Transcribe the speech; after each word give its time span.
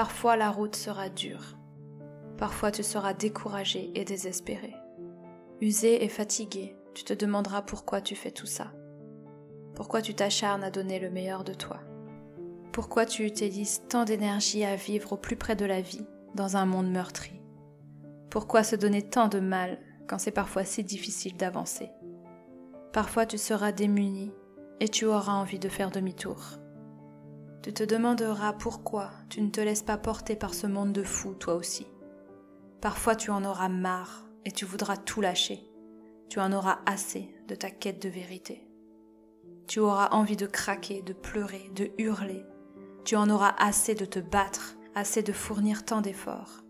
Parfois 0.00 0.34
la 0.34 0.50
route 0.50 0.76
sera 0.76 1.10
dure. 1.10 1.58
Parfois 2.38 2.70
tu 2.70 2.82
seras 2.82 3.12
découragé 3.12 3.90
et 3.94 4.06
désespéré. 4.06 4.74
Usé 5.60 6.02
et 6.02 6.08
fatigué, 6.08 6.74
tu 6.94 7.04
te 7.04 7.12
demanderas 7.12 7.60
pourquoi 7.60 8.00
tu 8.00 8.16
fais 8.16 8.30
tout 8.30 8.46
ça. 8.46 8.72
Pourquoi 9.74 10.00
tu 10.00 10.14
t'acharnes 10.14 10.64
à 10.64 10.70
donner 10.70 11.00
le 11.00 11.10
meilleur 11.10 11.44
de 11.44 11.52
toi. 11.52 11.80
Pourquoi 12.72 13.04
tu 13.04 13.26
utilises 13.26 13.82
tant 13.90 14.06
d'énergie 14.06 14.64
à 14.64 14.74
vivre 14.74 15.12
au 15.12 15.16
plus 15.18 15.36
près 15.36 15.54
de 15.54 15.66
la 15.66 15.82
vie 15.82 16.06
dans 16.34 16.56
un 16.56 16.64
monde 16.64 16.90
meurtri. 16.90 17.38
Pourquoi 18.30 18.64
se 18.64 18.76
donner 18.76 19.02
tant 19.02 19.28
de 19.28 19.38
mal 19.38 19.78
quand 20.08 20.16
c'est 20.16 20.30
parfois 20.30 20.64
si 20.64 20.82
difficile 20.82 21.36
d'avancer 21.36 21.90
Parfois 22.94 23.26
tu 23.26 23.36
seras 23.36 23.70
démuni 23.70 24.32
et 24.80 24.88
tu 24.88 25.04
auras 25.04 25.34
envie 25.34 25.58
de 25.58 25.68
faire 25.68 25.90
demi-tour. 25.90 26.58
Tu 27.62 27.74
te 27.74 27.82
demanderas 27.82 28.54
pourquoi 28.54 29.10
tu 29.28 29.42
ne 29.42 29.50
te 29.50 29.60
laisses 29.60 29.82
pas 29.82 29.98
porter 29.98 30.34
par 30.34 30.54
ce 30.54 30.66
monde 30.66 30.92
de 30.92 31.02
fous 31.02 31.34
toi 31.34 31.54
aussi. 31.54 31.86
Parfois 32.80 33.14
tu 33.14 33.30
en 33.30 33.44
auras 33.44 33.68
marre 33.68 34.24
et 34.46 34.50
tu 34.50 34.64
voudras 34.64 34.96
tout 34.96 35.20
lâcher. 35.20 35.70
Tu 36.30 36.40
en 36.40 36.52
auras 36.52 36.78
assez 36.86 37.34
de 37.48 37.54
ta 37.54 37.70
quête 37.70 38.00
de 38.00 38.08
vérité. 38.08 38.66
Tu 39.66 39.78
auras 39.78 40.08
envie 40.12 40.36
de 40.36 40.46
craquer, 40.46 41.02
de 41.02 41.12
pleurer, 41.12 41.70
de 41.74 41.90
hurler. 41.98 42.46
Tu 43.04 43.14
en 43.16 43.28
auras 43.28 43.54
assez 43.58 43.94
de 43.94 44.06
te 44.06 44.20
battre, 44.20 44.76
assez 44.94 45.22
de 45.22 45.32
fournir 45.32 45.84
tant 45.84 46.00
d'efforts. 46.00 46.64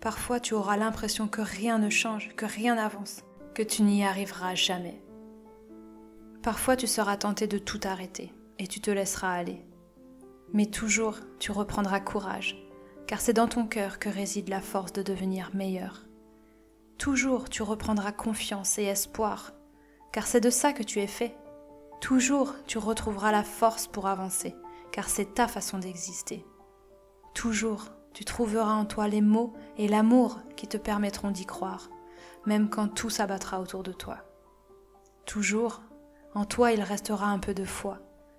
Parfois 0.00 0.38
tu 0.38 0.54
auras 0.54 0.76
l'impression 0.76 1.26
que 1.26 1.40
rien 1.40 1.78
ne 1.78 1.90
change, 1.90 2.34
que 2.36 2.46
rien 2.46 2.76
n'avance, 2.76 3.24
que 3.52 3.62
tu 3.64 3.82
n'y 3.82 4.04
arriveras 4.04 4.54
jamais. 4.54 5.02
Parfois 6.40 6.76
tu 6.76 6.86
seras 6.86 7.16
tenté 7.16 7.48
de 7.48 7.58
tout 7.58 7.80
arrêter 7.82 8.32
et 8.60 8.68
tu 8.68 8.80
te 8.80 8.90
laisseras 8.90 9.32
aller. 9.32 9.64
Mais 10.52 10.66
toujours 10.66 11.16
tu 11.38 11.52
reprendras 11.52 12.00
courage, 12.00 12.56
car 13.06 13.20
c'est 13.20 13.32
dans 13.32 13.48
ton 13.48 13.66
cœur 13.66 13.98
que 13.98 14.08
réside 14.08 14.48
la 14.48 14.60
force 14.60 14.92
de 14.92 15.02
devenir 15.02 15.50
meilleur. 15.54 16.04
Toujours 16.98 17.48
tu 17.48 17.62
reprendras 17.62 18.12
confiance 18.12 18.78
et 18.78 18.84
espoir, 18.84 19.52
car 20.12 20.26
c'est 20.26 20.40
de 20.40 20.50
ça 20.50 20.72
que 20.72 20.82
tu 20.82 21.00
es 21.00 21.06
fait. 21.06 21.36
Toujours 22.00 22.54
tu 22.66 22.78
retrouveras 22.78 23.32
la 23.32 23.42
force 23.42 23.86
pour 23.86 24.06
avancer, 24.06 24.54
car 24.92 25.08
c'est 25.08 25.34
ta 25.34 25.48
façon 25.48 25.78
d'exister. 25.78 26.44
Toujours 27.34 27.86
tu 28.12 28.24
trouveras 28.24 28.74
en 28.74 28.84
toi 28.84 29.08
les 29.08 29.22
mots 29.22 29.54
et 29.78 29.88
l'amour 29.88 30.38
qui 30.54 30.68
te 30.68 30.76
permettront 30.76 31.30
d'y 31.30 31.46
croire, 31.46 31.88
même 32.44 32.68
quand 32.68 32.88
tout 32.88 33.10
s'abattra 33.10 33.60
autour 33.60 33.82
de 33.82 33.92
toi. 33.92 34.18
Toujours, 35.24 35.82
en 36.34 36.44
toi 36.44 36.72
il 36.72 36.82
restera 36.82 37.26
un 37.26 37.38
peu 37.38 37.54
de 37.54 37.64
foi, 37.64 37.98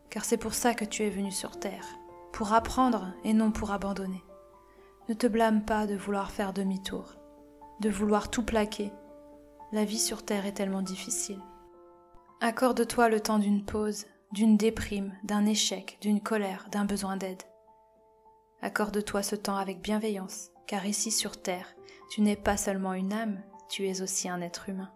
car 0.10 0.26
c'est 0.26 0.38
pour 0.38 0.54
ça 0.54 0.76
que 0.76 0.86
tu 0.86 1.04
es 1.04 1.10
venu 1.10 1.32
sur 1.32 1.60
terre, 1.60 1.86
pour 2.34 2.52
apprendre 2.52 3.14
et 3.24 3.32
non 3.32 3.52
pour 3.52 3.72
abandonner. 3.72 4.24
Ne 5.08 5.14
te 5.14 5.28
blâme 5.28 5.64
pas 5.64 5.86
de 5.86 5.96
vouloir 5.96 6.32
faire 6.32 6.52
demi-tour, 6.52 7.16
de 7.80 7.90
vouloir 7.90 8.30
tout 8.30 8.44
plaquer. 8.44 8.92
La 9.72 9.86
vie 9.86 10.00
sur 10.00 10.26
terre 10.26 10.46
est 10.46 10.54
tellement 10.54 10.82
difficile. 10.82 11.40
Accorde-toi 12.42 13.08
le 13.08 13.20
temps 13.22 13.40
d'une 13.40 13.64
pause, 13.64 14.06
d'une 14.32 14.58
déprime, 14.58 15.14
d'un 15.24 15.46
échec, 15.46 15.98
d'une 16.02 16.22
colère, 16.22 16.68
d'un 16.72 16.86
besoin 16.86 17.18
d'aide. 17.18 17.44
Accorde-toi 18.62 19.22
ce 19.22 19.36
temps 19.36 19.58
avec 19.58 19.82
bienveillance, 19.82 20.50
car 20.68 20.86
ici 20.86 21.12
sur 21.12 21.42
terre, 21.42 21.68
tu 22.10 22.22
n'es 22.22 22.36
pas 22.36 22.58
seulement 22.58 22.94
une 22.94 23.14
âme, 23.14 23.42
tu 23.70 23.88
es 23.88 24.02
aussi 24.02 24.28
un 24.28 24.42
être 24.42 24.70
humain. 24.70 24.92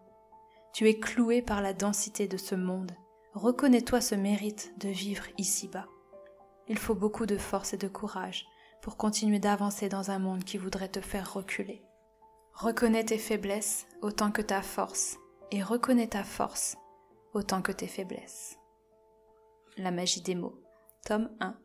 Tu 0.73 0.89
es 0.89 0.99
cloué 0.99 1.41
par 1.41 1.61
la 1.61 1.73
densité 1.73 2.27
de 2.27 2.38
ce 2.38 2.55
monde. 2.55 2.91
Reconnais-toi 3.33 4.02
ce 4.02 4.15
mérite 4.15 4.73
de 4.80 4.89
vivre 4.89 5.25
ici-bas. 5.38 5.88
Il 6.67 6.77
faut 6.77 6.95
beaucoup 6.95 7.25
de 7.25 7.37
force 7.37 7.73
et 7.73 7.77
de 7.77 7.87
courage 7.87 8.45
pour 8.81 8.97
continuer 8.97 9.39
d'avancer 9.39 9.89
dans 9.89 10.11
un 10.11 10.19
monde 10.19 10.43
qui 10.43 10.57
voudrait 10.57 10.89
te 10.89 11.01
faire 11.01 11.33
reculer. 11.33 11.81
Reconnais 12.53 13.05
tes 13.05 13.17
faiblesses 13.17 13.87
autant 14.01 14.31
que 14.31 14.41
ta 14.41 14.61
force, 14.61 15.17
et 15.51 15.61
reconnais 15.61 16.07
ta 16.07 16.23
force 16.23 16.77
autant 17.33 17.61
que 17.61 17.71
tes 17.71 17.87
faiblesses. 17.87 18.58
La 19.77 19.92
magie 19.92 20.21
des 20.21 20.36
mots, 20.36 20.59
tome 21.05 21.30
1. 21.39 21.55